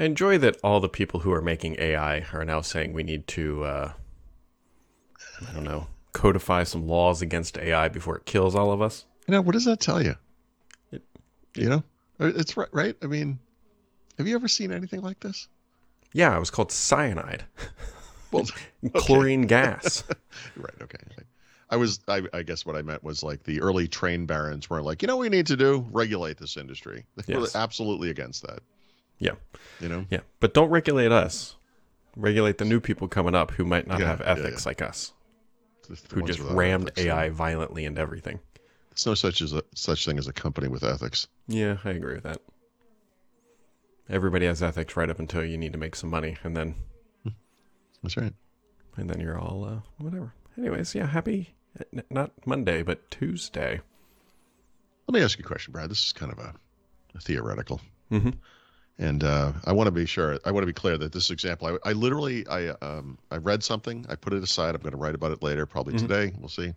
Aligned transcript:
I 0.00 0.04
enjoy 0.04 0.38
that 0.38 0.56
all 0.64 0.80
the 0.80 0.88
people 0.88 1.20
who 1.20 1.30
are 1.32 1.42
making 1.42 1.76
AI 1.78 2.24
are 2.32 2.42
now 2.42 2.62
saying 2.62 2.94
we 2.94 3.02
need 3.02 3.26
to, 3.28 3.64
uh, 3.64 3.92
I 5.46 5.52
don't 5.52 5.62
know, 5.64 5.88
codify 6.14 6.64
some 6.64 6.88
laws 6.88 7.20
against 7.20 7.58
AI 7.58 7.88
before 7.88 8.16
it 8.16 8.24
kills 8.24 8.54
all 8.54 8.72
of 8.72 8.80
us. 8.80 9.04
You 9.28 9.32
know, 9.32 9.42
what 9.42 9.52
does 9.52 9.66
that 9.66 9.78
tell 9.78 10.02
you? 10.02 10.14
It- 10.90 11.04
you 11.54 11.68
know, 11.68 11.82
Uh, 12.18 12.32
it's 12.34 12.56
right, 12.56 12.68
right. 12.72 12.96
I 13.02 13.06
mean, 13.08 13.38
have 14.16 14.26
you 14.26 14.34
ever 14.36 14.48
seen 14.48 14.72
anything 14.72 15.02
like 15.02 15.20
this? 15.20 15.48
Yeah, 16.14 16.34
it 16.34 16.40
was 16.40 16.50
called 16.50 16.72
cyanide, 16.72 17.44
Well, 18.32 18.46
chlorine 18.94 19.42
gas. 19.46 20.02
right. 20.56 20.80
Okay. 20.80 20.96
I 21.68 21.76
was. 21.76 22.00
I, 22.08 22.22
I 22.32 22.42
guess 22.42 22.64
what 22.64 22.74
I 22.74 22.80
meant 22.82 23.04
was 23.04 23.22
like 23.22 23.42
the 23.44 23.60
early 23.60 23.86
train 23.86 24.24
barons 24.26 24.70
were 24.70 24.80
like, 24.82 25.02
you 25.02 25.08
know, 25.08 25.16
what 25.16 25.22
we 25.22 25.28
need 25.28 25.46
to 25.48 25.56
do 25.58 25.86
regulate 25.92 26.38
this 26.38 26.56
industry. 26.56 27.04
They 27.26 27.34
were 27.34 27.42
Yes. 27.42 27.54
absolutely 27.54 28.08
against 28.10 28.42
that. 28.46 28.60
Yeah, 29.20 29.32
You 29.80 29.88
know. 29.88 30.06
yeah, 30.10 30.20
but 30.40 30.54
don't 30.54 30.70
regulate 30.70 31.12
us. 31.12 31.56
Regulate 32.16 32.58
the 32.58 32.64
new 32.64 32.80
people 32.80 33.06
coming 33.06 33.34
up 33.36 33.52
who 33.52 33.64
might 33.64 33.86
not 33.86 34.00
Yeah, 34.00 34.06
have 34.06 34.20
ethics 34.22 34.64
yeah. 34.64 34.68
like 34.70 34.82
us, 34.82 35.12
the 35.88 35.96
who 36.14 36.22
just 36.22 36.40
rammed. 36.40 36.90
AI 36.96 37.28
violently 37.28 37.84
into 37.84 38.00
everything. 38.00 38.40
There's 38.90 39.06
no 39.06 39.14
such 39.14 39.40
as 39.42 39.52
a 39.52 39.62
such 39.74 40.04
thing 40.06 40.18
as 40.18 40.26
a 40.26 40.32
company 40.32 40.66
with 40.68 40.82
ethics. 40.82 41.28
Yeah, 41.46 41.76
I 41.84 41.90
agree 41.90 42.14
with 42.14 42.24
that. 42.24 42.38
Everybody 44.08 44.46
has 44.46 44.62
ethics 44.62 44.96
right 44.96 45.08
up 45.08 45.20
until 45.20 45.44
you 45.44 45.56
need 45.56 45.72
to 45.72 45.78
make 45.78 45.94
some 45.94 46.10
money, 46.10 46.36
and 46.42 46.56
then 46.56 46.74
That's 48.02 48.16
right. 48.16 48.32
and 48.96 49.08
then 49.08 49.20
you're 49.20 49.38
all 49.38 49.64
uh, 49.64 49.80
whatever. 49.98 50.32
Anyways, 50.58 50.94
yeah, 50.94 51.06
happy 51.06 51.54
not 52.10 52.32
Monday 52.44 52.82
but 52.82 53.08
Tuesday. 53.10 53.80
Let 55.06 55.14
me 55.14 55.22
ask 55.22 55.38
you 55.38 55.44
a 55.44 55.46
question, 55.48 55.72
Brad. 55.72 55.90
This 55.90 56.06
is 56.06 56.12
kind 56.12 56.32
of 56.32 56.38
a, 56.38 56.54
a 57.14 57.20
theoretical, 57.20 57.80
Mhm. 58.10 58.34
And 59.00 59.24
uh, 59.24 59.52
I 59.64 59.72
want 59.72 59.86
to 59.86 59.92
be 59.92 60.04
sure. 60.04 60.38
I 60.44 60.50
want 60.50 60.62
to 60.62 60.66
be 60.66 60.74
clear 60.74 60.98
that 60.98 61.12
this 61.12 61.30
example, 61.30 61.78
I, 61.84 61.88
I 61.88 61.92
literally, 61.94 62.46
I 62.46 62.68
um, 62.82 63.18
I 63.30 63.38
read 63.38 63.64
something, 63.64 64.04
I 64.10 64.14
put 64.14 64.34
it 64.34 64.42
aside. 64.42 64.74
I'm 64.74 64.82
going 64.82 64.92
to 64.92 64.98
write 64.98 65.14
about 65.14 65.32
it 65.32 65.42
later, 65.42 65.64
probably 65.64 65.94
Mhm. 65.94 66.00
today. 66.02 66.34
We'll 66.38 66.50
see. 66.50 66.74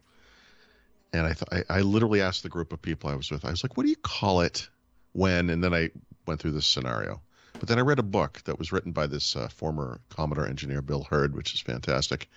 And 1.12 1.28
I, 1.28 1.34
th- 1.34 1.66
I, 1.70 1.80
I 1.80 1.82
literally 1.82 2.22
asked 2.22 2.42
the 2.42 2.50
group 2.50 2.72
of 2.72 2.82
people 2.82 3.10
I 3.10 3.16
was 3.16 3.30
with. 3.30 3.44
I 3.44 3.52
was 3.52 3.62
like, 3.62 3.76
"What 3.76 3.84
do 3.84 3.90
you 3.90 3.98
call 3.98 4.40
it 4.40 4.70
when?" 5.12 5.50
And 5.50 5.62
then 5.62 5.74
I 5.74 5.90
went 6.26 6.40
through 6.40 6.52
this 6.52 6.66
scenario. 6.66 7.22
But 7.60 7.68
then 7.68 7.78
I 7.78 7.82
read 7.82 8.00
a 8.00 8.04
book 8.04 8.42
that 8.46 8.58
was 8.58 8.72
written 8.72 8.94
by 8.94 9.06
this 9.06 9.36
uh, 9.36 9.50
former 9.50 10.00
Commodore 10.10 10.48
engineer, 10.48 10.82
Bil 10.82 11.04
Herd, 11.04 11.36
which 11.36 11.54
is 11.54 11.60
fantastic. 11.60 12.30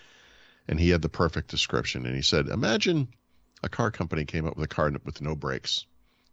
And 0.67 0.81
he 0.81 0.91
had 0.91 1.03
the 1.03 1.09
perfect 1.09 1.49
description. 1.49 2.07
And 2.07 2.17
he 2.17 2.23
said, 2.23 2.49
Imagine 2.49 3.09
a 3.63 3.69
car 3.69 3.93
company 3.93 4.25
came 4.25 4.47
up 4.47 4.57
with 4.57 4.65
a 4.65 4.75
car 4.75 4.91
with 5.05 5.23
no 5.23 5.37
brakes. 5.37 5.87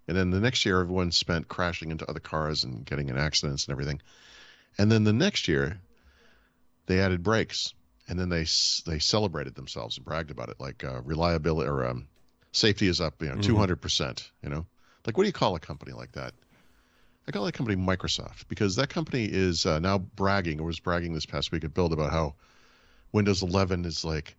And 0.08 0.18
then 0.18 0.32
the 0.32 0.40
next 0.40 0.66
year, 0.66 0.82
everyone 0.82 1.12
spent 1.12 1.48
crashing 1.48 1.92
into 1.92 2.10
other 2.10 2.20
cars 2.20 2.64
and 2.64 2.86
getting 2.86 3.10
in 3.10 3.18
accidents 3.18 3.66
and 3.66 3.72
everything. 3.72 4.02
And 4.78 4.92
then 4.92 5.04
the 5.04 5.14
next 5.14 5.48
year, 5.48 5.80
they 6.88 7.00
added 7.00 7.24
brakes. 7.24 7.74
And 8.10 8.20
then 8.20 8.28
they 8.28 8.46
they 8.86 9.00
celebrated 9.00 9.56
themselves 9.56 9.96
and 9.96 10.06
bragged 10.06 10.30
about 10.30 10.50
it, 10.50 10.60
like 10.60 10.84
uh, 10.84 11.02
reliability 11.04 11.70
or 11.70 11.86
um, 11.86 12.08
safety 12.52 12.88
is 12.88 13.00
up, 13.00 13.22
you 13.22 13.30
know, 13.30 13.36
Mhm. 13.36 13.44
two 13.44 13.56
hundred 13.56 13.82
percent. 13.82 14.30
You 14.44 14.50
know, 14.50 14.66
like 15.06 15.18
what 15.18 15.24
do 15.24 15.28
you 15.28 15.34
call 15.34 15.56
a 15.56 15.60
company 15.60 15.94
like 15.94 16.12
that? 16.12 16.34
I 17.26 17.32
call 17.32 17.46
that 17.46 17.54
company 17.54 17.78
Microsoft 17.78 18.50
because 18.50 18.76
that 18.76 18.90
company 18.90 19.24
is 19.24 19.66
uh, 19.66 19.80
now 19.80 20.00
bragging, 20.00 20.60
or 20.60 20.66
was 20.66 20.82
bragging 20.82 21.14
this 21.14 21.26
past 21.26 21.54
week 21.54 21.64
at 21.64 21.74
Build 21.74 21.94
about 21.94 22.12
how 22.12 22.36
Windows 23.14 23.42
11 23.42 23.86
is 23.86 24.04
like, 24.04 24.36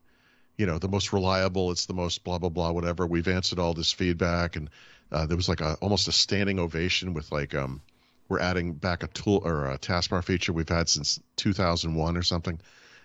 you 0.56 0.66
know, 0.66 0.78
the 0.78 0.88
most 0.88 1.12
reliable. 1.12 1.70
It's 1.70 1.86
the 1.86 1.94
most 1.94 2.24
blah 2.24 2.38
blah 2.38 2.48
blah 2.48 2.72
whatever. 2.72 3.06
We've 3.06 3.28
answered 3.28 3.58
all 3.58 3.74
this 3.74 3.92
feedback, 3.92 4.56
and 4.56 4.70
uh, 5.12 5.26
there 5.26 5.36
was 5.36 5.48
like 5.48 5.60
a 5.60 5.74
almost 5.80 6.08
a 6.08 6.12
standing 6.12 6.58
ovation 6.58 7.14
with 7.14 7.30
like 7.32 7.54
um, 7.54 7.82
we're 8.28 8.40
adding 8.40 8.72
back 8.74 9.02
a 9.02 9.08
tool 9.08 9.42
or 9.44 9.70
a 9.70 9.78
taskbar 9.78 10.22
feature 10.24 10.52
we've 10.52 10.68
had 10.68 10.88
since 10.88 11.20
2001 11.36 12.16
or 12.16 12.22
something, 12.22 12.60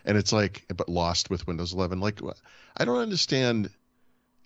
and 0.05 0.17
it's 0.17 0.31
like 0.33 0.65
but 0.75 0.89
lost 0.89 1.29
with 1.29 1.47
Windows 1.47 1.73
11. 1.73 1.99
Like 1.99 2.19
I 2.77 2.85
don't 2.85 2.99
understand. 2.99 3.69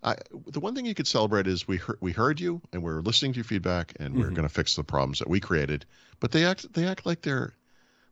I, 0.05 0.17
the 0.47 0.59
one 0.59 0.75
thing 0.75 0.85
you 0.85 0.93
could 0.93 1.07
celebrate 1.07 1.47
is 1.47 1.65
we 1.65 1.77
heard, 1.77 1.97
we 2.01 2.11
heard 2.11 2.37
you 2.41 2.61
and 2.73 2.83
we're 2.83 2.99
listening 2.99 3.31
to 3.31 3.37
your 3.37 3.45
feedback 3.45 3.93
and 4.01 4.13
we're 4.13 4.31
Mhm. 4.31 4.35
going 4.35 4.47
to 4.47 4.53
fix 4.53 4.75
the 4.75 4.83
problems 4.83 5.19
that 5.19 5.29
we 5.29 5.39
created. 5.39 5.85
But 6.19 6.33
they 6.33 6.43
act 6.43 6.73
they 6.73 6.85
act 6.85 7.05
like 7.05 7.21
they're 7.21 7.53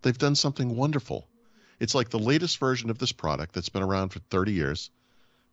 they've 0.01 0.17
done 0.17 0.35
something 0.35 0.77
wonderful. 0.77 1.27
It's 1.81 1.95
like 1.95 2.09
the 2.09 2.19
latest 2.19 2.59
version 2.59 2.91
of 2.91 2.99
this 2.99 3.11
product 3.11 3.53
that's 3.55 3.69
been 3.69 3.81
around 3.81 4.09
for 4.09 4.19
30 4.29 4.51
years 4.53 4.91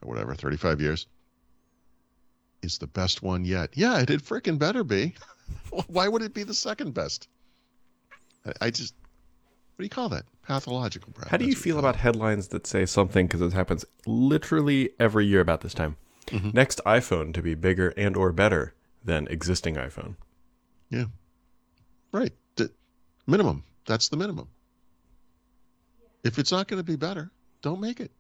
or 0.03 0.11
whatever, 0.11 0.35
35 0.35 0.79
years 0.81 1.07
is 2.63 2.77
the 2.77 2.87
best 2.87 3.23
one 3.23 3.45
yet. 3.47 3.71
Yeah, 3.73 3.99
it 4.01 4.11
had 4.11 4.23
freaking 4.23 4.59
better 4.59 4.85
be. 4.85 5.15
Why 5.87 6.07
would 6.07 6.21
it 6.23 6.35
be 6.35 6.43
the 6.43 6.53
second 6.53 6.93
best? 6.93 7.29
I, 8.45 8.67
I 8.67 8.71
just 8.71 8.95
what 9.77 9.83
do 9.83 9.85
you 9.85 9.91
call 9.91 10.11
that? 10.11 10.25
Pathological, 10.47 11.13
Brad. 11.15 11.31
How 11.31 11.37
do 11.39 11.47
you 11.47 11.55
feel 11.55 11.79
about 11.79 11.97
headlines 11.97 12.49
that 12.49 12.67
say 12.67 12.85
something 12.85 13.27
because 13.27 13.41
it 13.41 13.53
happens 13.55 13.85
literally 14.07 14.91
every 15.01 15.25
year 15.25 15.41
about 15.41 15.63
this 15.63 15.73
time? 15.73 15.97
Mhm. 16.27 16.53
Next 16.53 16.81
iPhone 16.85 17.33
to 17.35 17.41
be 17.43 17.55
bigger 17.55 17.95
and 17.97 18.17
or 18.17 18.33
better 18.33 18.75
than 19.03 19.29
existing 19.29 19.77
iPhone. 19.77 20.17
Yeah. 20.91 21.07
Right. 22.13 22.33
D- 22.57 22.69
minimum. 23.27 23.65
That's 23.87 24.09
the 24.09 24.17
minimum. 24.19 24.49
If 26.25 26.39
it's 26.39 26.53
not 26.53 26.69
going 26.69 26.79
to 26.81 26.85
be 26.85 26.97
better, 26.97 27.31
don't 27.63 27.81
make 27.81 28.01
it. 28.01 28.11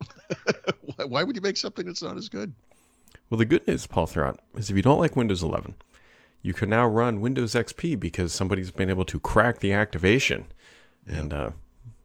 why, 0.96 1.04
why 1.04 1.22
would 1.22 1.36
you 1.36 1.42
make 1.42 1.56
something 1.56 1.86
that's 1.86 2.02
not 2.02 2.16
as 2.16 2.28
good? 2.28 2.52
Well, 3.30 3.38
the 3.38 3.44
good 3.44 3.66
news, 3.66 3.86
Paul 3.86 4.06
Thurrott, 4.06 4.36
is 4.56 4.70
if 4.70 4.76
you 4.76 4.82
don't 4.82 4.98
like 4.98 5.16
Windows 5.16 5.42
11, 5.42 5.74
you 6.42 6.52
can 6.52 6.68
now 6.68 6.86
run 6.86 7.20
Windows 7.20 7.54
XP 7.54 7.98
because 7.98 8.32
somebody's 8.32 8.70
been 8.70 8.90
able 8.90 9.04
to 9.06 9.18
crack 9.20 9.60
the 9.60 9.72
activation. 9.72 10.46
And 11.06 11.32
uh, 11.32 11.50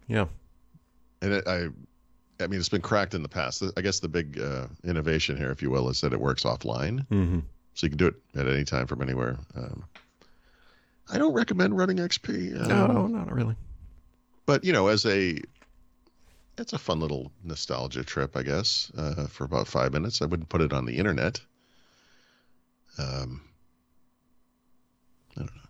yeah, 0.08 0.26
And 1.22 1.34
it, 1.34 1.48
I, 1.48 1.68
I 2.42 2.48
mean, 2.48 2.60
it's 2.60 2.70
been 2.70 2.82
cracked 2.82 3.14
in 3.14 3.24
the 3.24 3.30
past. 3.30 3.64
I 3.76 3.82
guess 3.82 4.00
the 4.00 4.08
big 4.08 4.40
uh, 4.40 4.68
innovation 4.84 5.36
here, 5.38 5.52
if 5.52 5.62
you 5.62 5.70
will, 5.70 5.90
is 5.90 6.02
that 6.02 6.14
it 6.14 6.20
works 6.20 6.44
offline, 6.44 7.06
hmm 7.08 7.40
so 7.74 7.86
you 7.86 7.92
can 7.92 7.98
do 7.98 8.08
it 8.08 8.16
at 8.36 8.48
any 8.48 8.64
time 8.64 8.88
from 8.88 9.04
anywhere. 9.04 9.38
Um, 9.56 9.84
I 11.12 11.20
don't 11.20 11.34
recommend 11.34 11.78
running 11.78 11.98
XP. 11.98 12.60
um, 12.60 12.68
no, 12.68 13.06
not 13.06 13.32
really. 13.32 13.56
But 14.48 14.64
you 14.64 14.74
know, 14.74 14.88
as 14.88 15.06
a 15.06 15.40
it's 16.58 16.74
a 16.74 16.80
fun 16.80 17.00
little 17.00 17.32
nostalgia 17.44 18.04
trip, 18.04 18.36
I 18.36 18.42
guess, 18.42 18.92
uh, 18.98 19.28
for 19.28 19.44
about 19.44 19.68
five 19.68 19.94
minutes. 19.94 20.24
I 20.24 20.26
wouldn't 20.26 20.50
put 20.50 20.62
it 20.62 20.74
on 20.74 20.86
the 20.86 20.98
internet. 20.98 21.40
Um, 22.98 23.42
I 25.36 25.42
don't 25.42 25.56
know. 25.56 25.62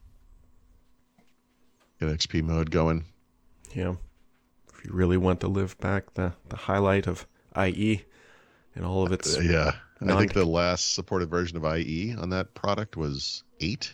Get 2.00 2.20
XP 2.20 2.44
mode 2.44 2.72
going. 2.72 3.04
Yeah, 3.76 3.96
if 4.74 4.86
you 4.86 4.92
really 4.94 5.18
want 5.18 5.42
to 5.42 5.48
live 5.50 5.78
back 5.80 6.14
the 6.14 6.32
the 6.48 6.56
highlight 6.56 7.08
of 7.08 7.28
IE 7.58 8.06
and 8.76 8.86
all 8.86 9.04
of 9.04 9.12
its 9.12 9.36
Uh, 9.36 9.42
yeah, 9.42 9.72
I 10.02 10.18
think 10.18 10.34
the 10.34 10.46
last 10.46 10.94
supported 10.94 11.30
version 11.30 11.58
of 11.58 11.66
IE 11.66 12.16
on 12.16 12.30
that 12.30 12.54
product 12.54 12.96
was 12.96 13.44
eight. 13.60 13.94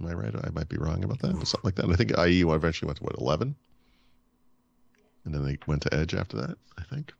Am 0.00 0.06
I 0.08 0.12
right? 0.12 0.34
I 0.34 0.50
might 0.50 0.68
be 0.68 0.76
wrong 0.76 1.04
about 1.04 1.20
that. 1.20 1.30
Something 1.46 1.60
like 1.62 1.76
that. 1.76 1.84
And 1.84 1.92
I 1.92 1.96
think 1.96 2.18
IE 2.18 2.42
eventually 2.42 2.86
went 2.88 2.98
to 2.98 3.04
what 3.04 3.16
eleven, 3.18 3.56
and 5.28 5.34
then 5.34 5.44
they 5.44 5.58
went 5.66 5.82
to 5.82 5.92
Edge 5.94 6.14
after 6.14 6.38
that. 6.38 6.56
I 6.78 6.82
think. 6.84 7.12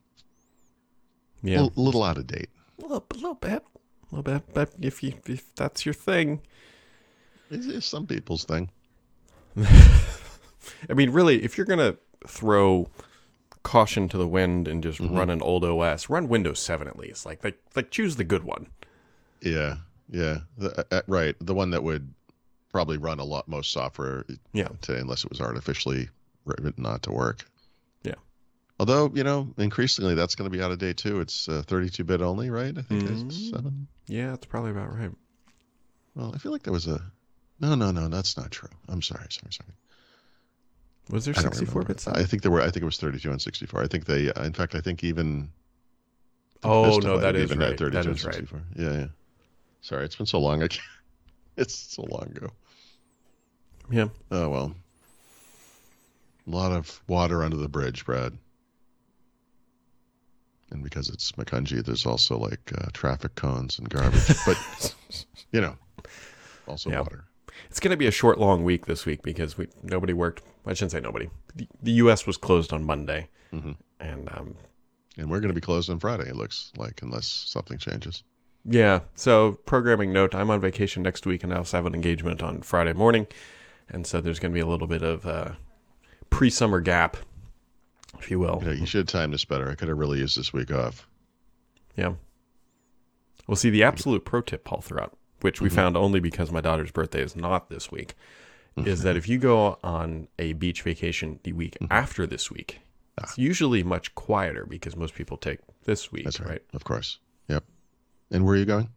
yeah, 1.43 1.61
A 1.61 1.69
little 1.79 2.03
out 2.03 2.17
of 2.17 2.27
date. 2.27 2.49
a 2.79 2.83
little, 2.83 3.05
a 3.11 3.15
little 3.15 3.35
bit, 3.35 3.63
a 4.11 4.15
little 4.17 4.23
bit. 4.23 4.43
But 4.55 4.71
if 4.81 5.03
you 5.03 5.13
if 5.27 5.55
that's 5.55 5.85
your 5.85 5.93
thing, 5.93 6.41
It's, 7.51 7.67
it's 7.67 7.87
some 7.87 8.07
people's 8.07 8.45
thing. 8.45 8.71
I 10.89 10.95
mean, 10.95 11.11
really, 11.11 11.43
if 11.45 11.57
you're 11.59 11.67
gonna 11.67 11.97
throw 12.27 12.89
caution 13.63 14.09
to 14.09 14.17
the 14.17 14.27
wind 14.29 14.67
and 14.69 14.83
just 14.83 15.01
Mhm. 15.01 15.15
run 15.17 15.29
an 15.31 15.43
old 15.43 15.65
OS, 15.65 16.09
run 16.09 16.29
Windows 16.29 16.61
7 16.61 16.89
at 16.89 16.99
least. 16.99 17.27
Like, 17.27 17.45
like, 17.45 17.61
like 17.77 17.91
choose 17.91 18.17
the 18.17 18.25
good 18.25 18.45
one. 18.45 18.69
Yeah, 19.43 19.79
yeah, 20.09 20.39
the, 20.57 20.87
uh, 20.91 21.03
right. 21.07 21.35
The 21.41 21.55
one 21.55 21.71
that 21.73 21.83
would 21.83 22.15
probably 22.73 22.97
run 22.97 23.19
a 23.19 23.25
lot 23.25 23.49
most 23.49 23.73
software 23.73 24.25
Yeah. 24.53 24.69
today, 24.81 25.01
unless 25.01 25.25
it 25.25 25.31
was 25.31 25.41
artificially 25.41 26.09
written 26.47 26.73
not 26.79 27.03
to 27.03 27.13
work. 27.13 27.45
Although 28.81 29.11
you 29.15 29.25
know, 29.25 29.53
increasingly 29.59 30.15
that's 30.15 30.35
going 30.37 30.51
to 30.51 30.57
be 30.57 30.63
out 30.63 30.71
of 30.71 30.79
date 30.79 30.97
too. 30.99 31.21
It's 31.21 31.49
uh, 31.49 31.63
32-bit 31.67 32.21
only, 32.23 32.49
right? 32.51 32.77
I 32.77 32.83
think 32.83 33.09
it's 33.09 33.23
Mm. 33.23 33.51
seven. 33.51 33.89
Yeah, 34.07 34.31
that's 34.31 34.47
probably 34.47 34.71
about 34.71 34.95
right. 34.97 35.11
Well, 36.15 36.33
I 36.35 36.39
feel 36.39 36.53
like 36.53 36.63
there 36.63 36.73
was 36.73 36.87
a. 36.87 37.01
No, 37.61 37.75
no, 37.75 37.91
no, 37.91 38.09
that's 38.09 38.37
not 38.37 38.51
true. 38.53 38.69
I'm 38.89 39.03
sorry, 39.03 39.27
sorry, 39.31 39.53
sorry. 39.53 39.73
Was 41.11 41.25
there 41.25 41.35
64 41.35 41.67
remember. 41.67 41.89
bits? 41.95 42.07
I 42.07 42.23
think 42.25 42.43
there 42.43 42.53
were. 42.53 42.61
I 42.61 42.67
think 42.71 42.83
it 42.83 42.85
was 42.85 42.99
32 42.99 43.31
and 43.31 43.43
64. 43.43 43.83
I 43.83 43.87
think 43.89 44.05
they. 44.05 44.31
uh, 44.31 44.45
In 44.45 44.53
fact, 44.53 44.75
I 44.75 44.81
think 44.81 45.03
even. 45.03 45.51
Oh 46.63 46.99
no, 46.99 47.19
that 47.19 47.35
is 47.37 47.43
even 47.51 47.59
right. 47.61 47.77
32 47.79 47.91
That 47.91 48.07
and 48.07 48.17
is 48.17 48.25
right. 48.25 48.35
64. 48.35 48.63
Yeah, 48.77 48.93
yeah. 48.93 49.07
Sorry, 49.81 50.05
it's 50.05 50.17
been 50.17 50.27
so 50.27 50.39
long. 50.41 50.63
I 50.63 50.69
can't, 50.69 50.83
it's 51.57 51.75
so 51.75 52.03
long 52.03 52.33
ago. 52.37 52.51
Yeah. 53.91 54.09
Oh 54.31 54.49
well. 54.51 54.75
A 56.47 56.51
lot 56.51 56.73
of 56.73 57.01
water 57.09 57.43
under 57.45 57.57
the 57.57 57.69
bridge, 57.69 58.05
Brad. 58.07 58.37
And 60.71 60.83
because 60.83 61.09
it's 61.09 61.33
Makunji, 61.33 61.85
there's 61.85 62.05
also 62.07 62.39
like 62.39 62.73
uh, 62.77 62.87
traffic 62.93 63.35
cones 63.37 63.79
and 63.79 63.89
garbage. 63.89 64.29
but 64.47 64.95
you 65.53 65.61
know, 65.61 65.77
also 66.67 66.91
Yeah. 66.91 67.01
water. 67.01 67.25
It's 67.71 67.81
going 67.81 67.91
to 67.91 67.97
be 67.97 68.07
a 68.07 68.11
short, 68.13 68.39
long 68.39 68.63
week 68.65 68.87
this 68.87 69.05
week 69.07 69.23
because 69.23 69.59
we 69.59 69.67
nobody 69.83 70.13
worked. 70.13 70.43
I 70.67 70.75
shouldn't 70.75 70.93
say 70.93 71.01
nobody. 71.01 71.29
The, 71.57 71.67
the 71.83 71.93
U.S. 71.93 72.27
was 72.27 72.37
closed 72.37 72.73
on 72.73 72.85
Monday, 72.85 73.29
hmm 73.51 73.73
and 73.99 74.29
um, 74.37 74.55
And 75.17 75.29
we're 75.31 75.41
going 75.41 75.49
to 75.49 75.55
be 75.55 75.61
closed 75.61 75.91
on 75.91 75.99
Friday. 75.99 76.29
It 76.29 76.37
looks 76.37 76.71
like, 76.77 77.01
unless 77.03 77.27
something 77.27 77.79
changes. 77.79 78.23
yeah. 78.65 79.01
So 79.15 79.53
programming 79.65 80.13
note: 80.13 80.35
I'm 80.35 80.51
on 80.51 80.61
vacation 80.61 81.03
next 81.03 81.27
week, 81.27 81.43
and 81.43 81.53
I 81.53 81.57
also 81.57 81.79
have 81.79 81.87
an 81.87 81.95
engagement 81.95 82.43
on 82.43 82.61
Friday 82.63 82.93
morning, 82.93 83.27
and 83.89 84.07
so 84.07 84.21
there's 84.21 84.39
going 84.39 84.53
to 84.53 84.55
be 84.55 84.61
a 84.61 84.67
little 84.67 84.87
bit 84.87 85.03
of 85.03 85.27
uh, 85.27 85.53
pre-summer 86.31 86.81
gap, 86.81 87.17
if 88.21 88.31
you 88.31 88.39
will. 88.39 88.61
Know, 88.61 88.71
you 88.73 88.87
should 88.87 89.09
time 89.09 89.31
this 89.31 89.45
better. 89.45 89.69
I 89.71 89.75
could 89.75 89.89
have 89.89 89.99
really 89.99 90.19
used 90.19 90.39
this 90.39 90.53
week 90.53 90.71
off. 90.73 91.09
Yeah. 91.97 92.15
Well, 93.47 93.57
see, 93.57 93.71
the 93.71 93.83
absolute 93.83 94.25
pro 94.25 94.41
tip, 94.43 94.65
Paul 94.65 94.83
Thurrott, 94.87 95.13
which 95.41 95.61
we 95.61 95.69
found 95.69 95.97
only 95.97 96.21
because 96.21 96.51
my 96.53 96.61
daughter's 96.61 96.91
birthday 96.91 97.23
is 97.23 97.35
not 97.35 97.71
this 97.71 97.91
week, 97.91 98.15
is 98.77 99.03
that 99.03 99.17
if 99.17 99.29
you 99.29 99.39
go 99.39 99.79
on 99.83 100.29
a 100.39 100.53
beach 100.53 100.83
vacation 100.83 101.41
the 101.43 101.53
week 101.53 101.77
after 101.91 102.27
this 102.27 102.51
week, 102.51 102.81
it's 103.21 103.37
usually 103.39 103.83
much 103.83 104.15
quieter 104.15 104.65
because 104.67 104.95
most 104.95 105.15
people 105.15 105.37
take 105.37 105.59
this 105.85 106.13
week, 106.13 106.25
That's 106.25 106.39
right. 106.41 106.51
right? 106.51 106.63
Of 106.75 106.85
course. 106.85 107.19
Yep. 107.49 107.65
And 108.31 108.45
where 108.45 108.55
are 108.55 108.59
you 108.59 108.65
going? 108.67 108.91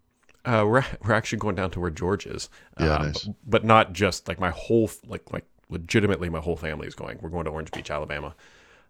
Uh, 0.46 0.66
we're 0.68 0.84
we're 1.04 1.14
actually 1.14 1.40
going 1.40 1.56
down 1.56 1.72
to 1.72 1.80
where 1.80 1.90
George 1.90 2.28
is, 2.28 2.50
Yeah, 2.80 2.96
uh, 2.96 3.04
nice. 3.06 3.30
but 3.48 3.64
not 3.64 3.94
just 3.94 4.28
like 4.28 4.40
my 4.40 4.52
whole 4.52 4.92
like 5.08 5.32
like 5.32 5.46
legitimately 5.70 6.30
my 6.30 6.40
whole 6.40 6.58
family 6.58 6.86
is 6.88 6.94
going. 6.94 7.18
We're 7.22 7.30
going 7.30 7.46
to 7.46 7.52
Orange 7.52 7.72
Beach, 7.72 7.90
Alabama. 7.90 8.36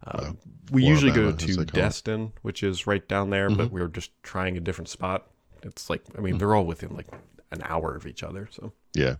Uh, 0.05 0.31
we 0.71 0.83
usually 0.83 1.11
go 1.11 1.31
to 1.31 1.61
it. 1.61 1.71
Destin, 1.73 2.33
which 2.41 2.63
is 2.63 2.87
right 2.87 3.07
down 3.07 3.29
there, 3.29 3.49
but 3.49 3.71
we 3.71 3.81
were 3.81 3.87
just 3.87 4.11
trying 4.23 4.57
a 4.57 4.59
different 4.59 4.89
spot. 4.89 5.27
It's 5.63 5.89
like 5.89 6.03
I 6.17 6.21
mean 6.21 6.37
they're 6.37 6.55
all 6.55 6.65
within 6.65 6.95
like 6.95 7.07
an 7.51 7.61
hour 7.65 7.95
of 7.95 8.07
each 8.07 8.23
other, 8.23 8.47
so 8.51 8.73
Yeah. 8.93 9.15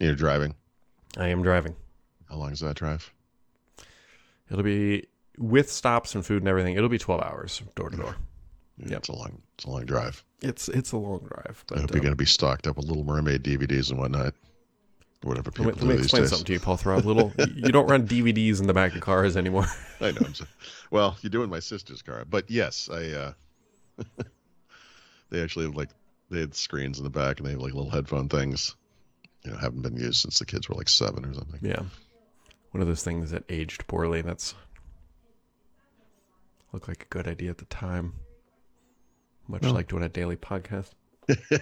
You're 0.00 0.14
driving. 0.14 0.54
I 1.16 1.28
am 1.28 1.42
driving. 1.42 1.76
How 2.28 2.36
long 2.36 2.52
is 2.52 2.60
that 2.60 2.76
drive? 2.76 3.12
It'll 4.50 4.62
be 4.64 5.06
with 5.38 5.70
stops 5.70 6.14
and 6.14 6.26
food 6.26 6.42
and 6.42 6.48
everything. 6.48 6.76
It'll 6.76 6.88
be 6.88 6.98
twelve 6.98 7.22
hours 7.22 7.62
door 7.74 7.90
to 7.90 7.96
door. 7.96 8.16
Yeah, 8.78 8.96
It's 8.96 9.08
a 9.08 9.12
long, 9.14 9.40
it's 9.54 9.64
a 9.64 9.70
long 9.70 9.84
drive. 9.84 10.24
It's 10.40 10.68
it's 10.68 10.92
a 10.92 10.96
long 10.96 11.20
drive, 11.20 11.64
I 11.72 11.80
hope 11.80 11.90
um, 11.90 11.94
you're 11.94 12.02
going 12.02 12.12
to 12.12 12.16
be 12.16 12.26
stocked 12.26 12.66
up 12.66 12.76
with 12.76 12.86
Little 12.86 13.04
Mermaid 13.04 13.42
DVDs 13.44 13.90
and 13.90 13.98
whatnot. 13.98 14.34
Whatever 15.22 15.50
people 15.50 15.66
let 15.66 15.74
me, 15.76 15.80
do 15.82 15.86
let 15.86 15.94
me 15.96 16.02
explain 16.02 16.22
days. 16.22 16.30
something 16.30 16.46
to 16.46 16.52
you, 16.54 16.60
Paul 16.60 16.76
Thurrott. 16.76 17.04
Little, 17.04 17.32
you 17.54 17.70
don't 17.72 17.88
run 17.88 18.06
DVDs 18.08 18.60
in 18.60 18.66
the 18.66 18.74
back 18.74 18.94
of 18.94 19.00
cars 19.02 19.36
anymore. 19.36 19.66
I 20.00 20.10
know. 20.10 20.18
I'm 20.24 20.34
so, 20.34 20.44
well, 20.90 21.16
you 21.22 21.28
do 21.28 21.42
in 21.42 21.50
my 21.50 21.60
sister's 21.60 22.02
car, 22.02 22.24
but 22.28 22.50
yes, 22.50 22.88
I. 22.92 23.10
uh 23.10 23.32
They 25.30 25.42
actually 25.42 25.64
have 25.66 25.76
like 25.76 25.88
they 26.30 26.40
had 26.40 26.54
screens 26.54 26.98
in 26.98 27.04
the 27.04 27.10
back, 27.10 27.38
and 27.38 27.46
they 27.46 27.52
have 27.52 27.60
like 27.60 27.72
little 27.72 27.90
headphone 27.90 28.28
things. 28.28 28.74
You 29.44 29.50
know, 29.52 29.56
haven't 29.56 29.80
been 29.82 29.96
used 29.96 30.20
since 30.20 30.38
the 30.38 30.44
kids 30.44 30.68
were 30.68 30.74
like 30.74 30.88
seven 30.88 31.24
or 31.24 31.32
something. 31.34 31.58
Yeah. 31.62 31.82
One 32.72 32.80
of 32.82 32.86
those 32.86 33.02
things 33.02 33.30
that 33.30 33.44
aged 33.48 33.86
poorly. 33.86 34.20
That's 34.22 34.54
looked 36.72 36.88
like 36.88 37.02
a 37.04 37.06
good 37.06 37.26
idea 37.28 37.50
at 37.50 37.58
the 37.58 37.64
time. 37.66 38.14
Much 39.48 39.62
Well. 39.62 39.72
like 39.74 39.88
doing 39.88 40.02
a 40.02 40.08
daily 40.08 40.36
podcast. 40.36 40.90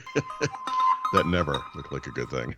That 1.13 1.27
never 1.27 1.61
looked 1.75 1.93
like 1.93 2.07
a 2.07 2.11
good 2.13 2.29
thing. 2.31 2.55